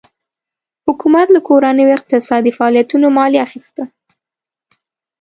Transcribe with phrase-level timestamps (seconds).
[0.87, 3.83] حکومت له کورنیو اقتصادي فعالیتونو مالیه اخیسته.